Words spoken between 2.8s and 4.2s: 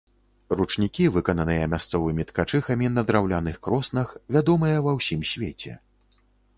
на драўляных кроснах,